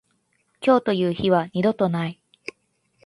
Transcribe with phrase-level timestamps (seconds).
[0.65, 2.19] 今日という日は二度とない。